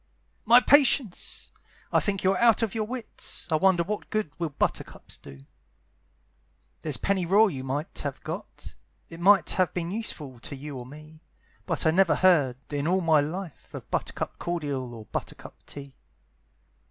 "My 0.45 0.59
patience! 0.59 1.51
I 1.93 1.99
think 1.99 2.23
you 2.23 2.31
are 2.31 2.37
out 2.39 2.63
of 2.63 2.73
your 2.73 2.85
wits; 2.85 3.47
I 3.51 3.55
wonder 3.57 3.83
what 3.83 4.09
good 4.09 4.31
will 4.39 4.49
buttercups 4.49 5.17
do? 5.17 5.37
"There's 6.81 6.97
pennyroyal 6.97 7.51
you 7.51 7.63
might 7.63 7.99
have 7.99 8.19
got, 8.23 8.73
It 9.11 9.19
might 9.19 9.51
have 9.51 9.75
been 9.75 9.91
useful 9.91 10.39
to 10.39 10.55
you 10.55 10.75
or 10.75 10.87
me, 10.87 11.19
But 11.67 11.85
I 11.85 11.91
never 11.91 12.15
heard, 12.15 12.57
in 12.73 12.87
all 12.87 13.01
my 13.01 13.19
life, 13.19 13.75
Of 13.75 13.91
buttercup 13.91 14.39
cordial 14.39 14.95
or 14.95 15.05
buttercup 15.05 15.63
tea. 15.67 15.93